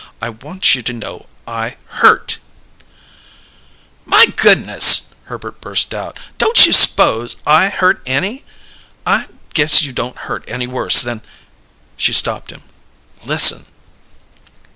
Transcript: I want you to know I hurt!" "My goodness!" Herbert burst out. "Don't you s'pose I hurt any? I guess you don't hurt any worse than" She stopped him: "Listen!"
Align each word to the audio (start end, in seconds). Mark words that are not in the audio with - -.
I 0.19 0.29
want 0.31 0.73
you 0.73 0.81
to 0.81 0.93
know 0.93 1.27
I 1.45 1.77
hurt!" 1.85 2.39
"My 4.03 4.25
goodness!" 4.25 5.13
Herbert 5.25 5.61
burst 5.61 5.93
out. 5.93 6.17
"Don't 6.39 6.65
you 6.65 6.73
s'pose 6.73 7.35
I 7.45 7.69
hurt 7.69 8.01
any? 8.07 8.43
I 9.05 9.27
guess 9.53 9.83
you 9.83 9.93
don't 9.93 10.17
hurt 10.17 10.43
any 10.47 10.65
worse 10.65 11.03
than" 11.03 11.21
She 11.97 12.13
stopped 12.13 12.49
him: 12.51 12.63
"Listen!" 13.25 13.67